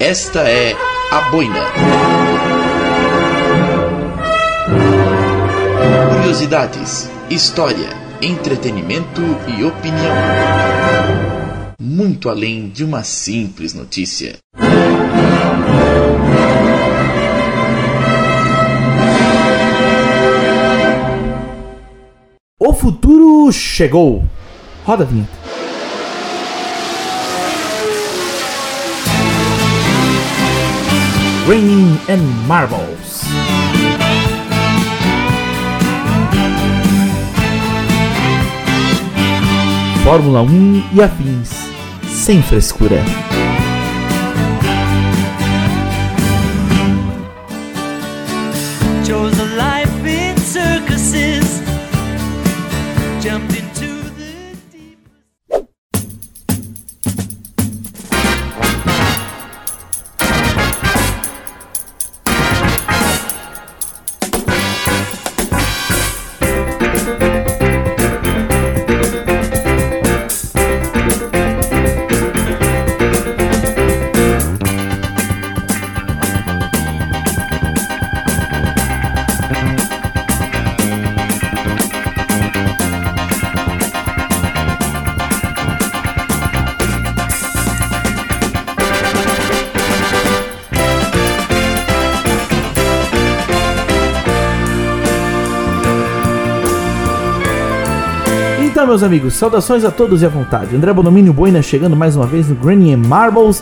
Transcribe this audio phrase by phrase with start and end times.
[0.00, 0.76] Esta é
[1.10, 1.58] a boina.
[6.14, 7.88] Curiosidades, história,
[8.22, 10.14] entretenimento e opinião.
[11.80, 14.36] Muito além de uma simples notícia.
[22.60, 24.24] O futuro chegou.
[24.84, 25.37] Roda a vinheta.
[31.48, 33.22] Raining and Marbles.
[40.04, 41.48] Fórmula 1 e afins,
[42.06, 43.02] sem frescura.
[49.06, 51.62] Chose a life in circuses.
[53.22, 53.67] Jumped into
[98.78, 100.76] Então, meus amigos, saudações a todos e à vontade.
[100.76, 103.60] André Bonomínio Boina chegando mais uma vez no Granny Marbles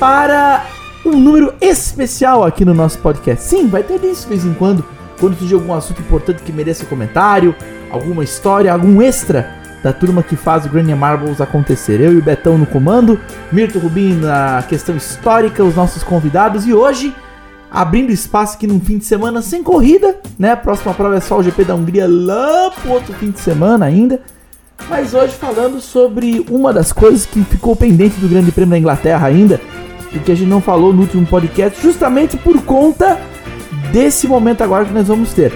[0.00, 0.64] para
[1.06, 3.44] um número especial aqui no nosso podcast.
[3.44, 4.84] Sim, vai ter isso de vez em quando,
[5.20, 7.54] quando surgir algum assunto importante que mereça comentário,
[7.88, 9.48] alguma história, algum extra
[9.80, 12.00] da turma que faz o Granny Marbles acontecer.
[12.00, 13.16] Eu e o Betão no comando,
[13.52, 17.14] Mirto Rubin na questão histórica, os nossos convidados e hoje
[17.70, 20.50] abrindo espaço aqui num fim de semana sem corrida, né?
[20.50, 23.86] A próxima prova é só o GP da Hungria lá pro outro fim de semana
[23.86, 24.20] ainda.
[24.88, 29.26] Mas hoje falando sobre uma das coisas que ficou pendente do Grande Prêmio da Inglaterra
[29.26, 29.60] ainda,
[30.12, 33.18] e que a gente não falou no último podcast, justamente por conta
[33.92, 35.52] desse momento agora que nós vamos ter.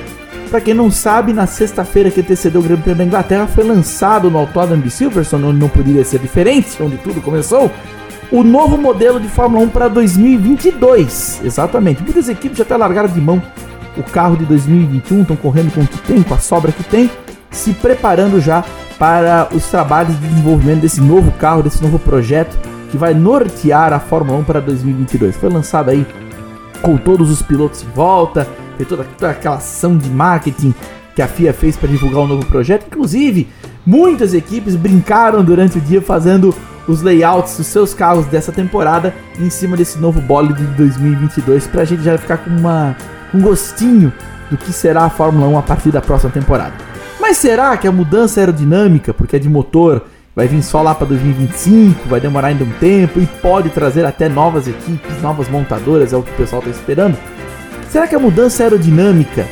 [0.51, 4.31] Pra quem não sabe, na sexta-feira que antecedeu o Grande Prêmio da Inglaterra, foi lançado
[4.31, 7.71] no Autódromo de Silverstone, onde não poderia ser diferente, onde tudo começou,
[8.31, 11.41] o novo modelo de Fórmula 1 para 2022.
[11.43, 12.03] Exatamente.
[12.03, 13.43] Muitas equipes já até largaram de mão
[13.97, 17.11] o carro de 2021, estão correndo com o que tem, com a sobra que tem,
[17.51, 18.65] se preparando já
[18.99, 22.57] para os trabalhos de desenvolvimento desse novo carro, desse novo projeto
[22.91, 25.37] que vai nortear a Fórmula 1 para 2022.
[25.37, 26.07] Foi lançado aí
[26.83, 30.75] com todos os pilotos em volta, tem toda, toda aquela ação de marketing
[31.15, 32.87] que a FIA fez para divulgar o novo projeto.
[32.87, 33.49] Inclusive,
[33.87, 36.55] muitas equipes brincaram durante o dia fazendo
[36.87, 41.83] os layouts dos seus carros dessa temporada em cima desse novo bole de 2022 para
[41.83, 42.97] a gente já ficar com uma,
[43.33, 44.13] um gostinho
[44.51, 46.92] do que será a Fórmula 1 a partir da próxima temporada.
[47.33, 50.05] Mas será que a mudança aerodinâmica, porque é de motor,
[50.37, 54.29] vai vir só lá para 2025, vai demorar ainda um tempo e pode trazer até
[54.29, 57.17] novas equipes, novas montadoras, é o que o pessoal está esperando?
[57.89, 59.49] Será que a mudança aerodinâmica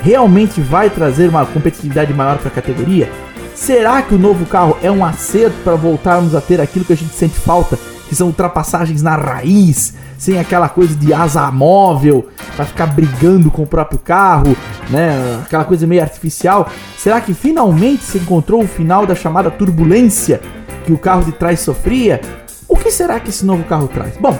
[0.00, 3.10] realmente vai trazer uma competitividade maior para a categoria?
[3.52, 6.96] Será que o novo carro é um acerto para voltarmos a ter aquilo que a
[6.96, 7.76] gente sente falta,
[8.08, 13.62] que são ultrapassagens na raiz, sem aquela coisa de asa móvel para ficar brigando com
[13.62, 14.54] o próprio carro,
[14.90, 15.40] né?
[15.44, 16.68] Aquela coisa meio artificial.
[16.98, 20.40] Será que finalmente se encontrou o final da chamada turbulência
[20.84, 22.20] que o carro de trás sofria?
[22.66, 24.16] O que será que esse novo carro traz?
[24.18, 24.36] Bom,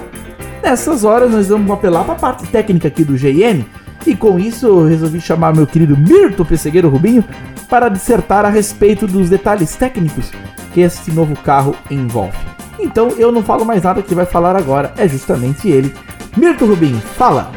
[0.63, 3.65] nessas horas nós vamos apelar para a parte técnica aqui do GM
[4.07, 7.25] e com isso eu resolvi chamar meu querido Mirto Pessegueiro Rubinho
[7.69, 10.31] para dissertar a respeito dos detalhes técnicos
[10.73, 12.58] que este novo carro envolve.
[12.79, 15.95] Então eu não falo mais nada que vai falar agora, é justamente ele.
[16.37, 17.51] Mirto Rubinho, fala!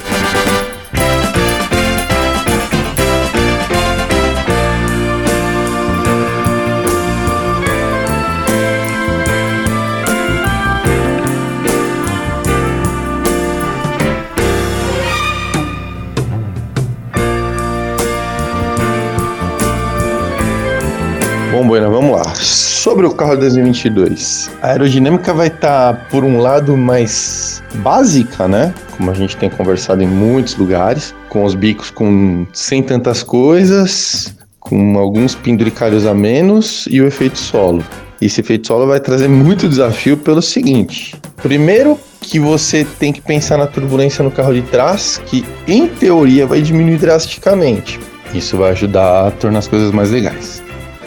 [21.71, 22.35] Bueno, vamos lá.
[22.35, 28.73] Sobre o carro de 2022, a aerodinâmica vai estar, por um lado, mais básica, né?
[28.97, 34.35] Como a gente tem conversado em muitos lugares, com os bicos com sem tantas coisas,
[34.59, 37.81] com alguns penduricalhos a menos e o efeito solo.
[38.21, 43.57] Esse efeito solo vai trazer muito desafio pelo seguinte: primeiro, que você tem que pensar
[43.57, 47.97] na turbulência no carro de trás, que em teoria vai diminuir drasticamente.
[48.33, 50.60] Isso vai ajudar a tornar as coisas mais legais.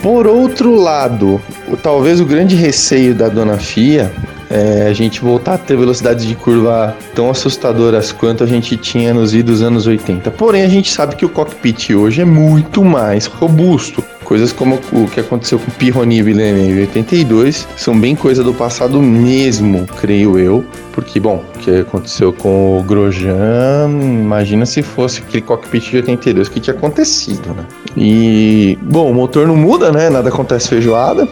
[0.05, 1.41] Por outro lado,
[1.83, 4.13] talvez o grande receio da dona FIA
[4.51, 9.15] é, a gente voltar a ter velocidades de curva tão assustadoras quanto a gente tinha
[9.15, 10.31] nos idos anos 80.
[10.33, 14.05] Porém, a gente sabe que o cockpit hoje é muito mais robusto.
[14.25, 18.53] Coisas como o que aconteceu com o Pirroni Villeneuve em 82 são bem coisa do
[18.53, 20.63] passado mesmo, creio eu.
[20.93, 26.49] Porque, bom, o que aconteceu com o Grosjean, imagina se fosse aquele cockpit de 82
[26.51, 27.65] que tinha acontecido, né?
[27.97, 30.11] E, bom, o motor não muda, né?
[30.11, 31.29] Nada acontece feijoada.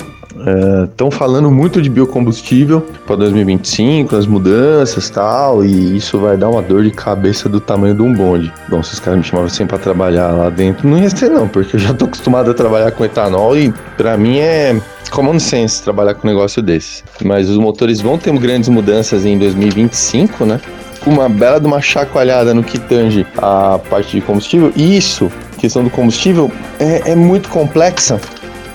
[0.90, 6.62] Estão falando muito de biocombustível para 2025, as mudanças tal, e isso vai dar uma
[6.62, 8.52] dor de cabeça do tamanho de um bonde.
[8.68, 11.46] Bom, se os caras me chamavam sempre para trabalhar lá dentro, não ia ser não,
[11.46, 14.80] porque eu já tô acostumado a trabalhar com etanol e para mim é
[15.10, 17.04] common sense trabalhar com um negócio desses.
[17.22, 20.60] Mas os motores vão ter grandes mudanças em 2025, né?
[21.04, 24.72] Com uma bela de uma chacoalhada no que tange a parte de combustível.
[24.74, 25.30] E isso,
[25.62, 28.20] questão do combustível, é, é muito complexa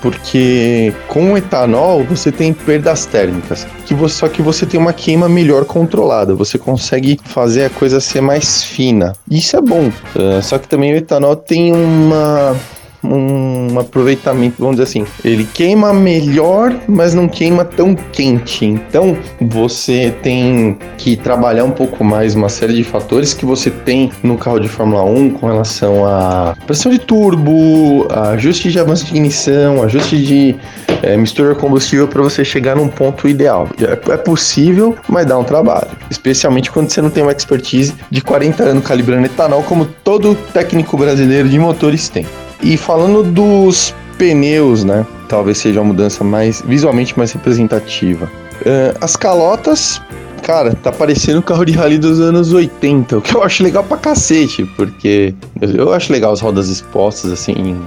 [0.01, 4.93] porque com o etanol você tem perdas térmicas, que você, só que você tem uma
[4.93, 9.13] queima melhor controlada, você consegue fazer a coisa ser mais fina.
[9.29, 12.55] Isso é bom, uh, só que também o etanol tem uma
[13.03, 18.65] um aproveitamento, vamos dizer assim, ele queima melhor, mas não queima tão quente.
[18.65, 24.11] Então você tem que trabalhar um pouco mais uma série de fatores que você tem
[24.23, 29.11] no carro de Fórmula 1 com relação a pressão de turbo, ajuste de avanço de
[29.11, 30.55] ignição, ajuste de
[31.03, 33.67] é, mistura combustível para você chegar num ponto ideal.
[33.79, 38.21] É, é possível, mas dá um trabalho, especialmente quando você não tem uma expertise de
[38.21, 42.25] 40 anos calibrando etanol, como todo técnico brasileiro de motores tem.
[42.61, 45.05] E falando dos pneus, né?
[45.27, 48.25] Talvez seja a mudança mais visualmente mais representativa.
[48.61, 50.01] Uh, as calotas,
[50.41, 53.83] cara, tá parecendo o carro de rally dos anos 80, o que eu acho legal
[53.83, 57.77] pra cacete, porque eu acho legal as rodas expostas, assim,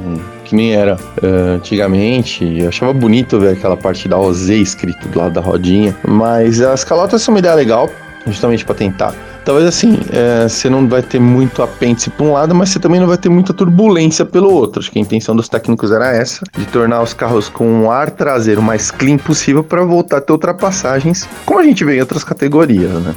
[0.45, 2.45] que nem era uh, antigamente.
[2.59, 6.85] Eu achava bonito ver aquela parte da OZ escrito do lado da rodinha, mas as
[6.85, 7.89] calotas são uma ideia legal,
[8.27, 9.15] justamente para tentar
[9.45, 13.01] Talvez assim, é, você não vai ter muito apêndice para um lado, mas você também
[13.01, 14.81] não vai ter muita turbulência pelo outro.
[14.81, 18.11] Acho que a intenção dos técnicos era essa, de tornar os carros com um ar
[18.11, 22.23] traseiro mais clean possível para voltar a ter ultrapassagens, como a gente vê em outras
[22.23, 23.15] categorias, né?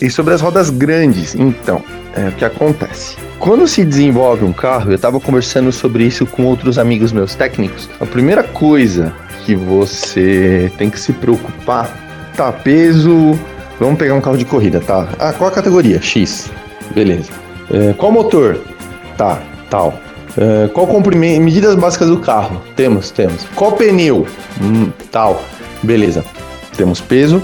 [0.00, 1.82] E sobre as rodas grandes, então,
[2.14, 3.16] é o que acontece.
[3.38, 7.88] Quando se desenvolve um carro, eu estava conversando sobre isso com outros amigos meus técnicos.
[8.00, 9.12] A primeira coisa
[9.44, 11.88] que você tem que se preocupar
[12.36, 13.38] tá peso,
[13.78, 15.08] Vamos pegar um carro de corrida, tá?
[15.18, 16.00] Ah, qual a categoria?
[16.00, 16.50] X.
[16.94, 17.30] Beleza.
[17.70, 18.58] É, qual motor?
[19.16, 19.98] Tá, tal.
[20.36, 21.42] É, qual comprimento?
[21.42, 22.62] Medidas básicas do carro?
[22.74, 23.44] Temos, temos.
[23.54, 24.26] Qual pneu?
[24.62, 25.42] Hum, tal.
[25.82, 26.24] Beleza.
[26.76, 27.42] Temos peso,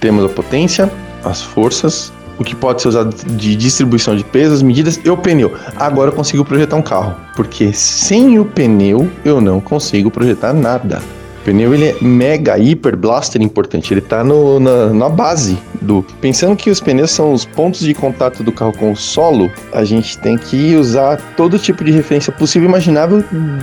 [0.00, 0.90] temos a potência,
[1.22, 5.16] as forças, o que pode ser usado de distribuição de peso, as medidas e o
[5.16, 5.54] pneu.
[5.76, 11.00] Agora eu consigo projetar um carro, porque sem o pneu eu não consigo projetar nada.
[11.44, 13.92] Pneu ele é mega, hiper, blaster importante.
[13.92, 16.04] Ele tá no, na, na base do.
[16.20, 19.84] Pensando que os pneus são os pontos de contato do carro com o solo, a
[19.84, 23.22] gente tem que usar todo tipo de referência possível e imaginável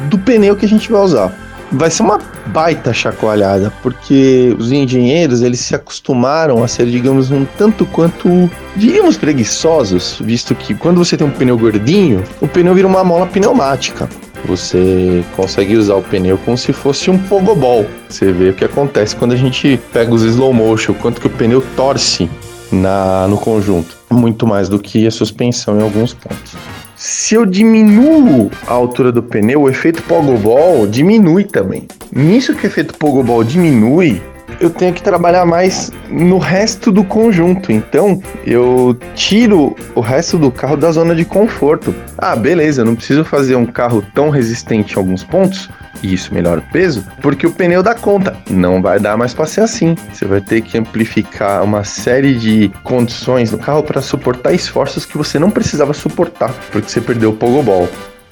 [0.10, 1.36] do pneu que a gente vai usar
[1.72, 7.45] vai ser uma baita chacoalhada, porque os engenheiros eles se acostumaram a ser, digamos, um
[7.57, 12.88] tanto quanto, diríamos, preguiçosos, visto que quando você tem um pneu gordinho, o pneu vira
[12.88, 14.10] uma mola pneumática.
[14.46, 17.86] Você consegue usar o pneu como se fosse um pogobol.
[18.10, 21.30] Você vê o que acontece quando a gente pega os slow motion, quanto que o
[21.30, 22.30] pneu torce
[22.72, 23.98] na, no conjunto.
[24.10, 26.56] Muito mais do que a suspensão em alguns pontos.
[26.95, 31.88] Se eu diminuo a altura do pneu, o efeito pogobol diminui também.
[32.12, 34.21] Nisso que o efeito pogobol diminui,
[34.61, 37.71] eu tenho que trabalhar mais no resto do conjunto.
[37.71, 41.94] Então, eu tiro o resto do carro da zona de conforto.
[42.18, 45.68] Ah, beleza, não preciso fazer um carro tão resistente em alguns pontos,
[46.03, 48.35] e isso melhora o peso, porque o pneu dá conta.
[48.49, 49.95] Não vai dar mais para ser assim.
[50.13, 55.18] Você vai ter que amplificar uma série de condições no carro para suportar esforços que
[55.18, 57.89] você não precisava suportar, porque você perdeu o pogobol.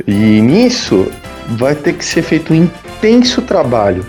[0.07, 1.11] E nisso
[1.49, 4.05] vai ter que ser feito um intenso trabalho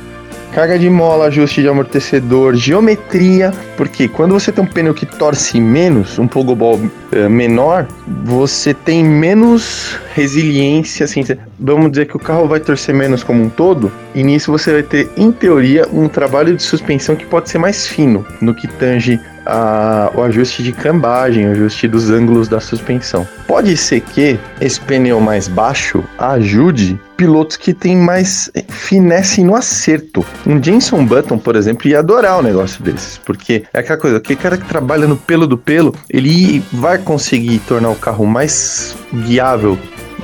[0.53, 5.61] carga de mola, ajuste de amortecedor, geometria, porque quando você tem um pneu que torce
[5.61, 6.81] menos, um pogobol
[7.13, 7.87] é, menor,
[8.25, 11.25] você tem menos resiliência, assim,
[11.59, 14.83] vamos dizer que o carro vai torcer menos como um todo, e nisso você vai
[14.83, 19.21] ter, em teoria, um trabalho de suspensão que pode ser mais fino no que tange
[19.51, 23.27] a, o ajuste de cambagem, o ajuste dos ângulos da suspensão.
[23.47, 30.25] Pode ser que esse pneu mais baixo ajude pilotos que têm mais finesse no acerto.
[30.47, 34.39] Um Jenson Button, por exemplo, ia adorar um negócio desses, porque é aquela coisa, aquele
[34.39, 39.79] cara que trabalha no pelo do pelo, ele vai conseguir tornar o carro mais guiável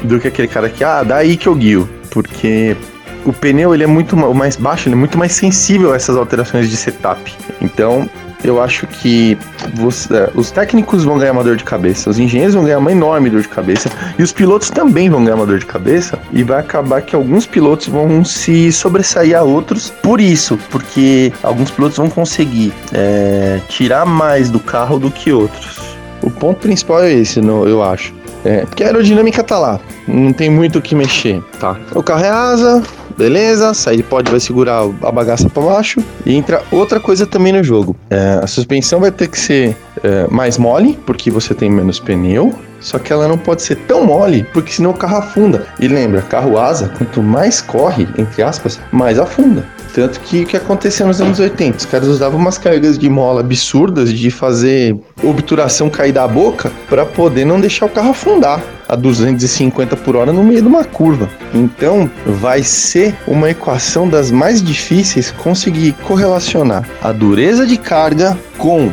[0.04, 2.76] do que aquele cara que, ah, daí que eu guio, porque
[3.24, 6.70] o pneu ele é muito mais baixo, ele é muito mais sensível a essas alterações
[6.70, 7.34] de setup.
[7.60, 8.08] Então,
[8.44, 9.36] eu acho que
[9.74, 12.92] você- é, os técnicos vão ganhar uma dor de cabeça, os engenheiros vão ganhar uma
[12.92, 16.42] enorme dor de cabeça e os pilotos também vão ganhar uma dor de cabeça e
[16.42, 21.96] vai acabar que alguns pilotos vão se sobressair a outros por isso, porque alguns pilotos
[21.96, 25.96] vão conseguir é, tirar mais do carro do que outros.
[26.22, 28.14] O ponto principal é esse, eu acho.
[28.44, 31.76] É, porque a aerodinâmica tá lá, não tem muito o que mexer, tá?
[31.94, 32.80] O carro é asa,
[33.16, 37.62] beleza, sair pode vai segurar a bagaça para baixo e entra outra coisa também no
[37.62, 37.96] jogo.
[38.10, 42.54] É, a suspensão vai ter que ser é, mais mole, porque você tem menos pneu,
[42.80, 45.66] só que ela não pode ser tão mole, porque senão o carro afunda.
[45.80, 49.64] E lembra, carro asa, quanto mais corre, entre aspas, mais afunda.
[49.94, 51.78] Tanto que o que aconteceu nos anos 80?
[51.78, 57.06] Os caras usavam umas cargas de mola absurdas de fazer obturação cair da boca para
[57.06, 61.28] poder não deixar o carro afundar a 250 por hora no meio de uma curva.
[61.52, 68.90] Então vai ser uma equação das mais difíceis conseguir correlacionar a dureza de carga com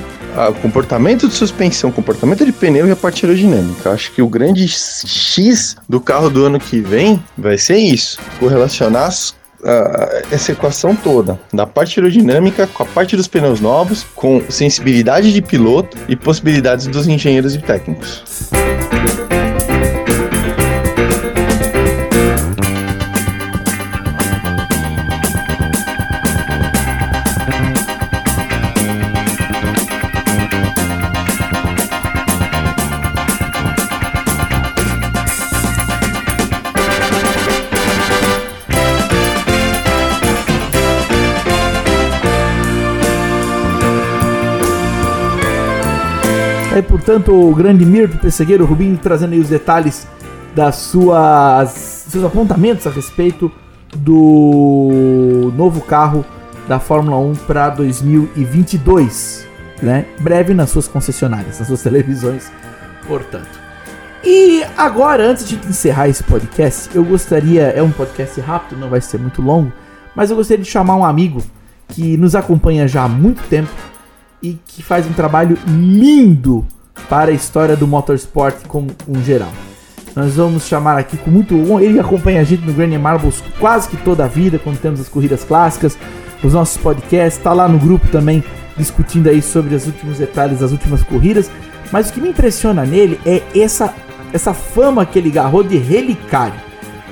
[0.50, 3.92] o comportamento de suspensão, comportamento de pneu e a parte aerodinâmica.
[3.92, 9.06] Acho que o grande X do carro do ano que vem vai ser isso: correlacionar
[9.06, 9.36] as
[10.30, 15.42] essa equação toda, da parte aerodinâmica com a parte dos pneus novos, com sensibilidade de
[15.42, 18.52] piloto e possibilidades dos engenheiros e técnicos.
[46.74, 50.08] Aí, portanto, o grande Mirto Pessegueiro Rubinho trazendo aí os detalhes
[50.56, 53.52] das suas seus apontamentos a respeito
[53.96, 56.26] do novo carro
[56.68, 59.48] da Fórmula 1 para 2022,
[59.84, 60.08] né?
[60.20, 62.52] Breve nas suas concessionárias, nas suas televisões,
[63.08, 63.62] portanto.
[64.24, 69.00] E agora, antes de encerrar esse podcast, eu gostaria, é um podcast rápido, não vai
[69.00, 69.72] ser muito longo,
[70.16, 71.40] mas eu gostaria de chamar um amigo
[71.90, 73.70] que nos acompanha já há muito tempo
[74.44, 76.66] e que faz um trabalho lindo
[77.10, 79.52] para a história do motorsport como um geral.
[80.16, 83.98] Nós vamos chamar aqui com muito ele acompanha a gente no Granny Marbles quase que
[83.98, 85.98] toda a vida quando temos as corridas clássicas,
[86.44, 88.44] os nossos podcasts, tá lá no grupo também
[88.78, 91.50] discutindo aí sobre os últimos detalhes das últimas corridas,
[91.92, 93.94] mas o que me impressiona nele é essa
[94.34, 96.60] essa fama que ele agarrou de relicário.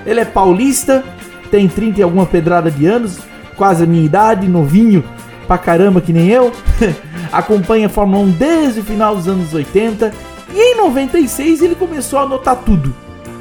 [0.06, 1.04] Ele é paulista,
[1.52, 3.20] tem 30 e alguma pedrada de anos,
[3.56, 5.04] quase a minha idade, novinho
[5.48, 6.52] pra caramba que nem eu.
[7.32, 10.14] Acompanha a Fórmula 1 desde o final dos anos 80
[10.54, 12.94] e em 96 ele começou a anotar tudo.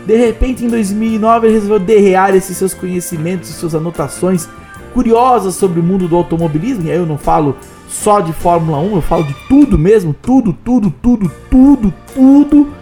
[0.07, 4.49] De repente, em 2009, ele resolveu derrear esses seus conhecimentos e suas anotações
[4.93, 6.87] curiosas sobre o mundo do automobilismo.
[6.87, 7.57] E aí eu não falo
[7.89, 12.73] só de Fórmula 1, eu falo de tudo mesmo, tudo, tudo, tudo, tudo, tudo,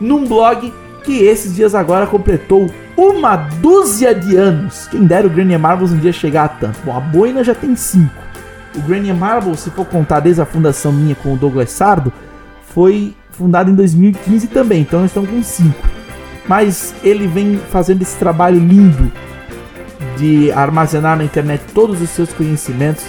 [0.00, 0.72] num blog
[1.02, 4.86] que esses dias agora completou uma dúzia de anos.
[4.88, 6.78] Quem dera o Granny Marbles um dia chegar a tanto.
[6.84, 8.23] Bom, a boina já tem cinco.
[8.74, 12.12] O Granny Marbles, se for contar desde a fundação minha com o Douglas Sardo,
[12.74, 15.74] foi fundado em 2015 também, então nós estamos com 5.
[16.48, 19.10] Mas ele vem fazendo esse trabalho lindo
[20.16, 23.04] de armazenar na internet todos os seus conhecimentos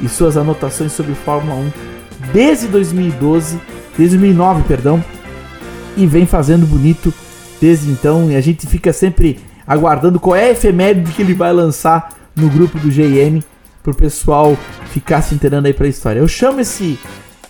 [0.00, 1.72] e suas anotações sobre Fórmula 1
[2.32, 3.60] desde 2012,
[3.96, 5.04] desde 2009, perdão,
[5.96, 7.12] e vem fazendo bonito
[7.60, 8.30] desde então.
[8.30, 12.48] E a gente fica sempre aguardando qual é a efeméride que ele vai lançar no
[12.48, 13.42] grupo do GM
[13.88, 14.56] pro pessoal
[14.90, 16.20] ficar se inteirando aí pra história.
[16.20, 16.98] Eu chamo esse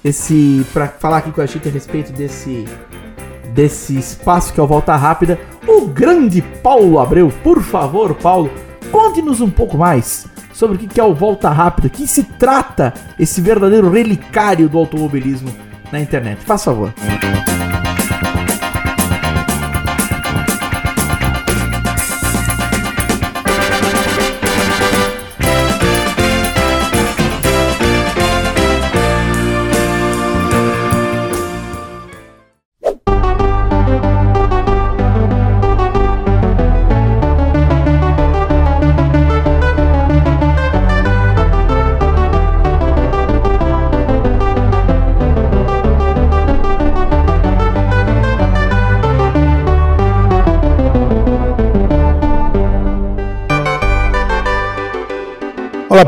[0.05, 2.65] esse para falar aqui com a gente a respeito desse
[3.53, 7.33] desse espaço que é o Volta Rápida, o grande Paulo Abreu.
[7.43, 8.51] Por favor, Paulo,
[8.93, 13.41] conte-nos um pouco mais sobre o que é o Volta Rápida, que se trata esse
[13.41, 15.53] verdadeiro relicário do automobilismo
[15.91, 16.41] na internet.
[16.45, 16.93] Faz favor.
[17.03, 17.58] Olá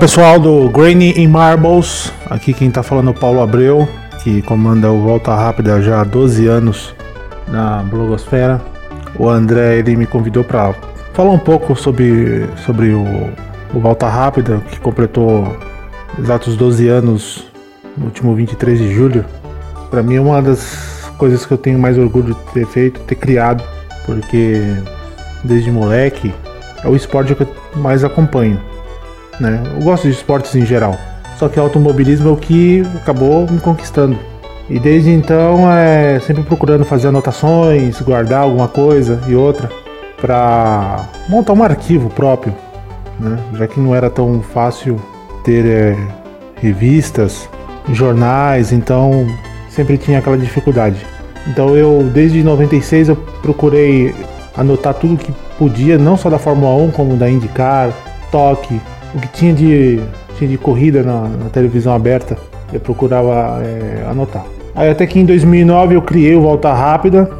[0.00, 3.87] pessoal do Grainy in Marbles, aqui quem tá falando é o Paulo Abreu,
[4.23, 6.95] que comanda o Volta Rápida já há 12 anos
[7.47, 8.62] na blogosfera.
[9.19, 10.75] O André ele me convidou para
[11.12, 13.04] falar um pouco sobre, sobre o,
[13.75, 15.54] o Volta Rápida, que completou
[16.19, 17.47] exatos 12 anos
[17.95, 19.26] no último 23 de julho,
[19.90, 23.16] para mim é uma das coisas que eu tenho mais orgulho de ter feito, ter
[23.16, 23.62] criado,
[24.07, 24.62] porque
[25.45, 26.33] desde moleque
[26.83, 28.70] é o esporte que eu mais acompanho.
[29.40, 29.62] Né?
[29.75, 30.97] Eu gosto de esportes em geral,
[31.38, 34.18] só que o automobilismo é o que acabou me conquistando.
[34.68, 39.68] E desde então é sempre procurando fazer anotações, guardar alguma coisa e outra
[40.20, 42.54] para montar um arquivo próprio,
[43.18, 43.38] né?
[43.54, 45.00] já que não era tão fácil
[45.42, 45.97] ter é,
[46.56, 47.49] revistas,
[47.92, 49.26] jornais, então
[49.70, 51.04] sempre tinha aquela dificuldade.
[51.49, 54.14] Então eu desde 96 eu procurei
[54.56, 57.90] anotar tudo que podia, não só da Fórmula 1 como da IndyCar,
[58.30, 58.80] Toque,
[59.14, 60.00] o que tinha de,
[60.37, 62.37] tinha de corrida na, na televisão aberta,
[62.73, 64.45] eu procurava é, anotar.
[64.75, 67.31] Aí até que em 2009 eu criei o Volta Rápida,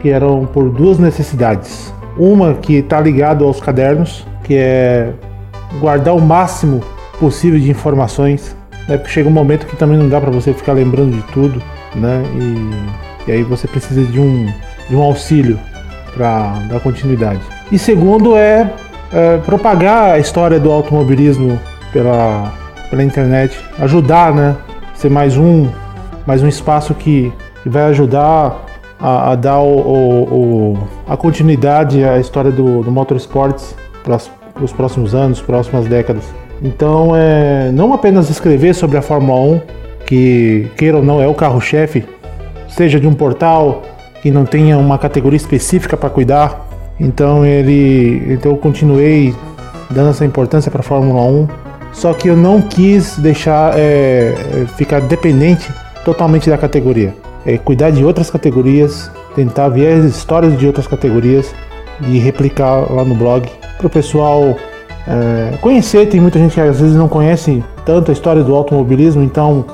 [0.00, 1.92] que eram por duas necessidades.
[2.16, 5.12] Uma que está ligado aos cadernos, que é
[5.80, 6.80] guardar o máximo
[7.18, 8.56] possível de informações,
[8.88, 8.96] né?
[8.96, 11.60] Porque chega um momento que também não dá para você ficar lembrando de tudo,
[11.94, 12.22] né?
[12.34, 14.46] E, e aí você precisa de um,
[14.88, 15.58] de um auxílio
[16.14, 17.40] para dar continuidade.
[17.70, 18.72] E segundo é,
[19.12, 21.60] é propagar a história do automobilismo
[21.92, 22.52] pela,
[22.90, 24.56] pela internet, ajudar, né?
[24.94, 25.68] Ser mais um
[26.26, 27.32] mais um espaço que,
[27.62, 28.66] que vai ajudar
[28.98, 34.18] a, a dar o, o, o, a continuidade à história do, do motorsports para
[34.60, 36.24] os próximos anos, próximas décadas.
[36.62, 39.60] Então, é, não apenas escrever sobre a Fórmula 1,
[40.06, 42.04] que, queira ou não, é o carro-chefe,
[42.68, 43.82] seja de um portal
[44.22, 46.65] que não tenha uma categoria específica para cuidar.
[46.98, 49.34] Então, ele, então eu continuei
[49.90, 51.48] dando essa importância para a Fórmula 1.
[51.92, 54.34] Só que eu não quis deixar é,
[54.76, 55.72] ficar dependente
[56.04, 57.14] totalmente da categoria.
[57.44, 61.54] É cuidar de outras categorias, tentar ver as histórias de outras categorias
[62.06, 63.48] e replicar lá no blog
[63.78, 64.54] para o pessoal
[65.06, 66.06] é, conhecer.
[66.08, 69.64] Tem muita gente que às vezes não conhece tanto a história do automobilismo, então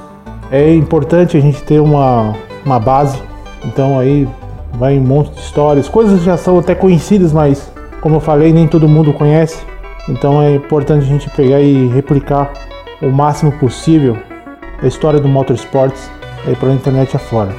[0.50, 3.19] é importante a gente ter uma, uma base.
[3.64, 4.29] Então aí
[4.75, 8.52] vai um monte de histórias, coisas que já são até conhecidas, mas como eu falei,
[8.52, 9.65] nem todo mundo conhece.
[10.08, 12.52] Então é importante a gente pegar e replicar
[13.00, 14.17] o máximo possível
[14.82, 16.11] a história do motorsports
[16.47, 17.54] aí pela internet afora.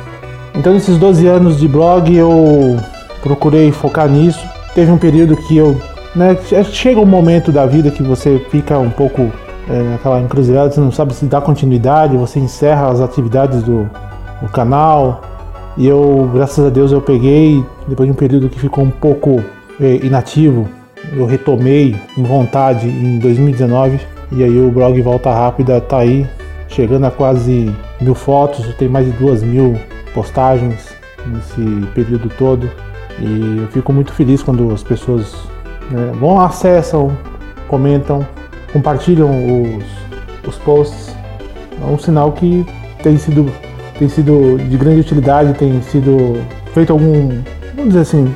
[0.53, 2.77] Então nesses 12 anos de blog eu
[3.21, 4.45] procurei focar nisso.
[4.75, 5.79] Teve um período que eu.
[6.15, 6.37] Né,
[6.71, 9.31] chega um momento da vida que você fica um pouco
[9.67, 13.89] é, naquela encruzilhada, você não sabe se dá continuidade, você encerra as atividades do,
[14.41, 15.21] do canal.
[15.77, 19.43] E eu, graças a Deus, eu peguei, depois de um período que ficou um pouco
[19.81, 20.67] é, inativo,
[21.11, 23.99] eu retomei com vontade em 2019.
[24.31, 26.27] E aí o blog Volta Rápida tá aí,
[26.67, 29.75] chegando a quase mil fotos, tem mais de duas mil
[30.13, 30.95] postagens
[31.27, 32.69] nesse período todo.
[33.19, 35.33] E eu fico muito feliz quando as pessoas
[35.91, 37.15] né, vão, acessam,
[37.67, 38.25] comentam,
[38.71, 39.83] compartilham os,
[40.47, 41.15] os posts.
[41.81, 42.65] É um sinal que
[43.01, 43.51] tem sido,
[43.97, 46.41] tem sido de grande utilidade, tem sido
[46.73, 47.41] feito algum,
[47.75, 48.33] vamos dizer assim,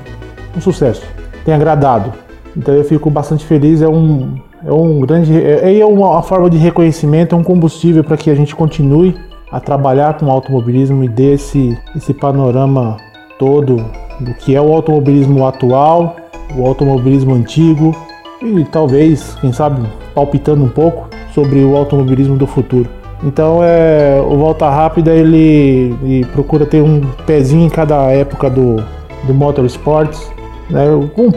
[0.55, 1.03] um sucesso,
[1.43, 2.13] tem agradado.
[2.55, 6.49] Então eu fico bastante feliz, é um, é um grande, é, é uma, uma forma
[6.49, 9.15] de reconhecimento, é um combustível para que a gente continue
[9.51, 11.77] a trabalhar com o automobilismo e dê esse
[12.19, 12.97] panorama
[13.39, 13.85] todo
[14.19, 16.15] do que é o automobilismo atual,
[16.55, 17.95] o automobilismo antigo
[18.41, 22.89] e talvez, quem sabe, palpitando um pouco sobre o automobilismo do futuro.
[23.23, 28.75] Então é o Volta Rápida ele, ele procura ter um pezinho em cada época do,
[29.23, 30.31] do motorsports,
[30.69, 31.31] né, com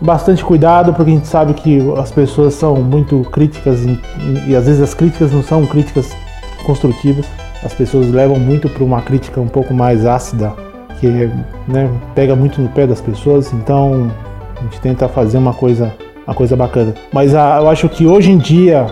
[0.00, 3.98] bastante cuidado porque a gente sabe que as pessoas são muito críticas e,
[4.48, 6.14] e às vezes as críticas não são críticas
[6.64, 7.26] construtivas.
[7.64, 10.52] As pessoas levam muito para uma crítica um pouco mais ácida,
[11.00, 11.06] que
[11.66, 14.10] né, pega muito no pé das pessoas, então
[14.58, 15.94] a gente tenta fazer uma coisa,
[16.26, 16.94] uma coisa bacana.
[17.10, 18.86] Mas a, eu acho que hoje em dia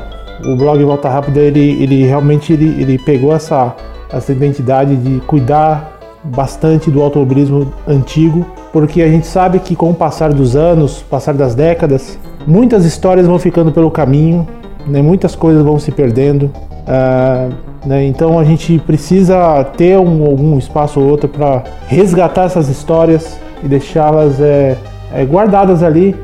[0.45, 3.75] o blog Volta Rápida ele, ele realmente ele, ele pegou essa,
[4.11, 9.95] essa identidade de cuidar bastante do automobilismo antigo, porque a gente sabe que com o
[9.95, 14.47] passar dos anos, passar das décadas, muitas histórias vão ficando pelo caminho,
[14.87, 16.51] né, muitas coisas vão se perdendo.
[16.83, 18.05] Uh, né?
[18.05, 23.69] Então a gente precisa ter um, algum espaço ou outro para resgatar essas histórias e
[23.69, 24.77] deixá-las é,
[25.13, 26.17] é, guardadas ali,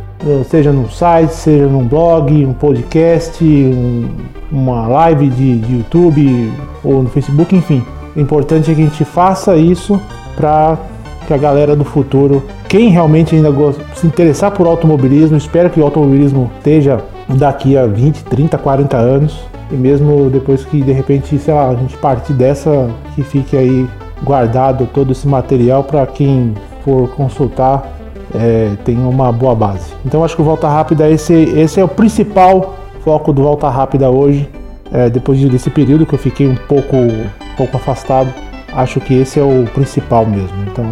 [0.48, 4.08] seja num site, seja num blog, um podcast, um,
[4.50, 6.52] uma live de, de YouTube
[6.82, 7.84] ou no Facebook, enfim.
[8.16, 10.00] O importante é que a gente faça isso
[10.34, 10.78] para
[11.26, 15.78] que a galera do futuro, quem realmente ainda gosta, se interessar por automobilismo, espero que
[15.78, 19.38] o automobilismo esteja daqui a 20, 30, 40 anos,
[19.70, 23.86] e mesmo depois que de repente, sei lá, a gente partir dessa, que fique aí
[24.22, 27.97] guardado todo esse material para quem for consultar
[28.34, 29.92] é, tem uma boa base.
[30.04, 34.10] Então acho que o Volta Rápida esse, esse é o principal foco do Volta Rápida
[34.10, 34.48] hoje,
[34.90, 38.32] É, depois desse período que eu fiquei um pouco, um pouco afastado,
[38.72, 40.56] acho que esse é o principal mesmo.
[40.72, 40.82] Então,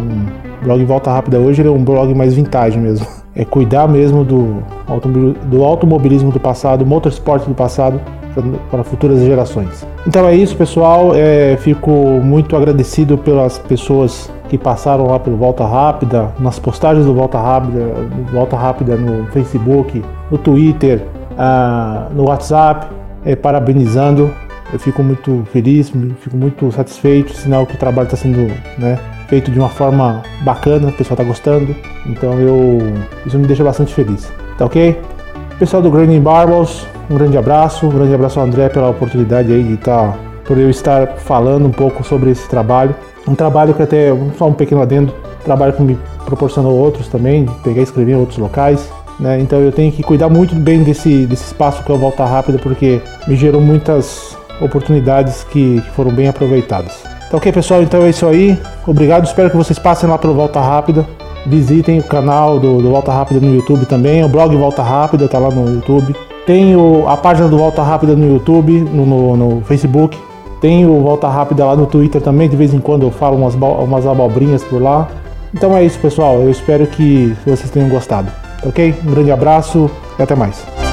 [0.61, 3.07] o blog Volta Rápida hoje é um blog mais vintage mesmo.
[3.35, 4.61] É cuidar mesmo do,
[5.45, 7.99] do automobilismo do passado, motorsport do passado,
[8.69, 9.83] para futuras gerações.
[10.05, 11.13] Então é isso, pessoal.
[11.15, 17.13] É, fico muito agradecido pelas pessoas que passaram lá pelo Volta Rápida, nas postagens do
[17.13, 17.93] Volta Rápida,
[18.31, 21.03] Volta Rápida no Facebook, no Twitter,
[21.37, 22.87] ah, no WhatsApp,
[23.25, 24.31] é, parabenizando.
[24.71, 29.49] Eu fico muito feliz, fico muito satisfeito, sinal que o trabalho está sendo né, feito
[29.49, 31.75] de uma forma bacana, o pessoal está gostando.
[32.05, 32.79] Então eu
[33.25, 34.31] isso me deixa bastante feliz.
[34.57, 34.99] Tá ok?
[35.59, 39.63] Pessoal do Grinding Barbels, um grande abraço, um grande abraço ao André pela oportunidade aí
[39.63, 42.93] de estar, por eu estar falando um pouco sobre esse trabalho.
[43.27, 45.13] Um trabalho que até, só um pequeno adendo,
[45.43, 48.89] trabalho que me proporcionou outros também, de pegar e escrever em outros locais.
[49.19, 49.39] Né?
[49.39, 52.59] Então eu tenho que cuidar muito bem desse, desse espaço que é o Volta Rápida,
[52.59, 57.03] porque me gerou muitas oportunidades que, que foram bem aproveitadas.
[57.29, 57.81] Tá ok, pessoal?
[57.81, 58.57] Então é isso aí.
[58.85, 59.25] Obrigado.
[59.25, 61.05] Espero que vocês passem lá pelo Volta Rápida.
[61.45, 64.23] Visitem o canal do, do Volta Rápida no YouTube também.
[64.23, 66.15] O blog Volta Rápida tá lá no YouTube.
[66.45, 70.17] Tem o- a página do Volta Rápida no YouTube, no, no- no Facebook.
[70.61, 72.49] Tem o Volta Rápida lá no Twitter também.
[72.49, 75.07] De vez em quando eu falo umas, umas abobrinhas por lá.
[75.53, 76.35] Então é isso, pessoal.
[76.39, 78.31] Eu espero que vocês tenham gostado.
[78.65, 78.95] Ok?
[79.05, 80.86] Um grande abraço e até mais.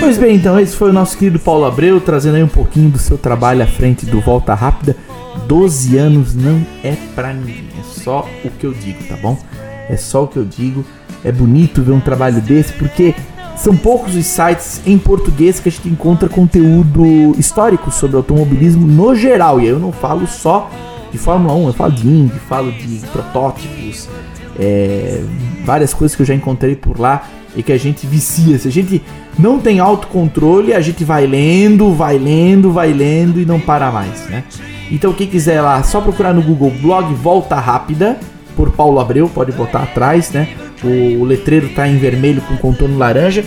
[0.00, 2.98] Pois bem, então esse foi o nosso querido Paulo Abreu, trazendo aí um pouquinho do
[2.98, 4.96] seu trabalho à frente do Volta Rápida.
[5.46, 9.38] 12 anos não é pra ninguém, é só o que eu digo, tá bom?
[9.88, 10.84] É só o que eu digo.
[11.24, 13.14] É bonito ver um trabalho desse, porque
[13.56, 19.14] são poucos os sites em português que a gente encontra conteúdo histórico sobre automobilismo no
[19.14, 19.60] geral.
[19.60, 20.68] E aí eu não falo só
[21.12, 24.08] de Fórmula 1, eu falo de Indy, falo de protótipos,
[24.58, 25.22] é,
[25.64, 28.58] várias coisas que eu já encontrei por lá e que a gente vicia.
[28.58, 29.02] Se a gente
[29.38, 34.28] não tem autocontrole, a gente vai lendo, vai lendo, vai lendo e não para mais,
[34.28, 34.44] né?
[34.90, 38.18] Então quem quiser lá, só procurar no Google blog Volta Rápida
[38.56, 40.48] por Paulo Abreu, pode botar atrás, né?
[40.82, 43.44] O letreiro tá em vermelho com contorno laranja.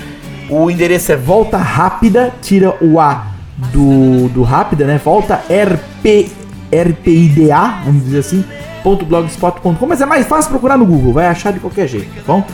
[0.50, 3.28] O endereço é Volta Rápida, tira o A
[3.74, 5.00] do, do Rápida, né?
[5.04, 6.32] Volta RP,
[6.72, 8.46] RPIDA, vamos dizer assim,
[8.84, 12.46] .blogspot.com, mas é mais fácil procurar no Google, vai achar de qualquer jeito, tá bom?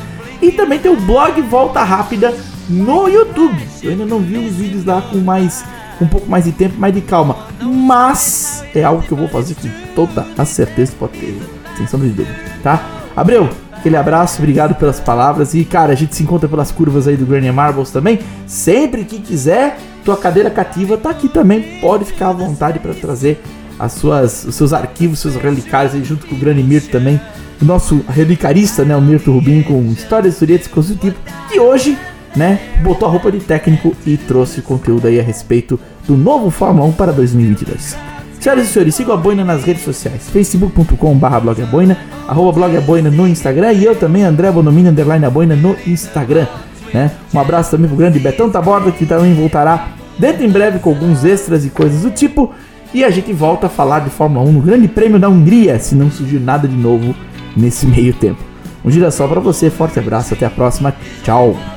[0.42, 2.34] E também tem o blog Volta Rápida
[2.70, 3.58] no YouTube.
[3.84, 5.64] Eu ainda não vi os vídeos lá com mais
[6.00, 7.38] um pouco mais de tempo, mais de calma.
[7.62, 11.38] Mas é algo que eu vou fazer com toda a certeza, pode ter,
[11.76, 12.84] sem sombra de dúvida, tá?
[13.16, 15.54] Abreu, aquele abraço, obrigado pelas palavras.
[15.54, 18.20] E cara, a gente se encontra pelas curvas aí do Granny Marbles também.
[18.46, 21.80] Sempre que quiser, tua cadeira cativa tá aqui também.
[21.82, 23.42] Pode ficar à vontade para trazer
[23.80, 27.20] as suas, os seus arquivos, seus relicários aí junto com o Grande Mirto também.
[27.60, 31.18] O nosso relicarista, né, o Mirto Rubim, com histórias, historietas, coisas do tipo.
[31.50, 31.98] Que hoje,
[32.38, 36.88] né, botou a roupa de técnico e trouxe conteúdo aí a respeito do novo Fórmula
[36.90, 37.98] 1 para 2022.
[38.40, 41.98] Senhoras e senhores, sigam a Boina nas redes sociais, facebook.com.br blogaboina,
[42.28, 46.46] arroba blogaboina no Instagram e eu também, André Bonomini, underline boina no Instagram.
[46.94, 47.12] Né?
[47.34, 49.88] Um abraço também pro grande Betão Taborda, que também voltará
[50.20, 52.54] dentro em breve com alguns extras e coisas do tipo.
[52.94, 55.94] E a gente volta a falar de Fórmula 1 no Grande Prêmio da Hungria, se
[55.94, 57.14] não surgir nada de novo
[57.56, 58.42] nesse meio tempo.
[58.86, 61.77] Um girassol para você, forte abraço, até a próxima, tchau!